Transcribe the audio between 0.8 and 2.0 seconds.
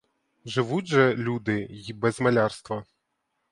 же люди й